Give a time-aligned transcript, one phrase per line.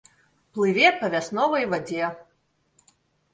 [0.53, 2.09] Плыве па вясновай вадзе.